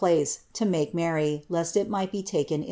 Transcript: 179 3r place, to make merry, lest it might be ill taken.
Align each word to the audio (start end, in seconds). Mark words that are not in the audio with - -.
179 0.01 0.33
3r 0.33 0.33
place, 0.33 0.39
to 0.51 0.65
make 0.65 0.93
merry, 0.95 1.43
lest 1.47 1.77
it 1.77 1.87
might 1.87 2.11
be 2.11 2.21
ill 2.21 2.23
taken. 2.23 2.59